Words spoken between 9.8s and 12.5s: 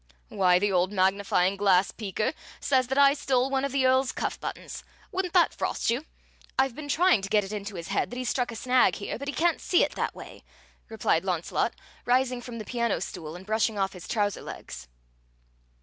it that way," replied Launcelot, rising